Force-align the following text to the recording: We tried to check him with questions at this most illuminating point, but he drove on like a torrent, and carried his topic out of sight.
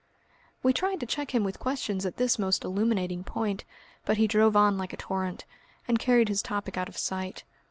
We 0.63 0.73
tried 0.73 0.99
to 1.01 1.05
check 1.05 1.29
him 1.35 1.43
with 1.43 1.59
questions 1.59 2.07
at 2.07 2.17
this 2.17 2.39
most 2.39 2.63
illuminating 2.63 3.23
point, 3.23 3.65
but 4.03 4.17
he 4.17 4.25
drove 4.25 4.55
on 4.55 4.75
like 4.75 4.93
a 4.93 4.97
torrent, 4.97 5.45
and 5.87 5.99
carried 5.99 6.27
his 6.27 6.41
topic 6.41 6.75
out 6.75 6.89
of 6.89 6.97
sight. 6.97 7.43